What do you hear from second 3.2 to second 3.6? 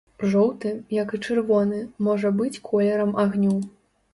агню.